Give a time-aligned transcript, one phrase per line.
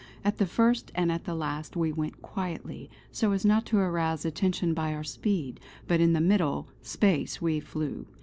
[0.25, 4.25] At the first and at the last we went quietly, so as not to arouse
[4.25, 8.07] attention by our speed; but in the middle space we flew.